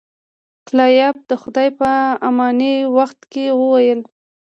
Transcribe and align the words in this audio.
کلایف 0.67 1.15
د 1.29 1.31
خدای 1.41 1.69
په 1.79 1.89
امانی 2.29 2.75
په 2.85 2.91
وخت 2.97 3.19
کې 3.31 3.45
وویل. 3.59 3.99